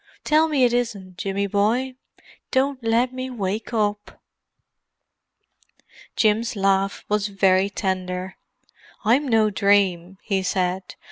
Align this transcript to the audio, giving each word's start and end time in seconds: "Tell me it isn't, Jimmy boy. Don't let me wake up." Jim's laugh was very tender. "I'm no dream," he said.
"Tell 0.23 0.47
me 0.47 0.63
it 0.63 0.73
isn't, 0.73 1.19
Jimmy 1.19 1.45
boy. 1.45 1.93
Don't 2.49 2.83
let 2.83 3.13
me 3.13 3.29
wake 3.29 3.71
up." 3.71 4.19
Jim's 6.15 6.55
laugh 6.55 7.05
was 7.07 7.27
very 7.27 7.69
tender. 7.69 8.35
"I'm 9.05 9.27
no 9.27 9.51
dream," 9.51 10.17
he 10.23 10.41
said. 10.41 10.95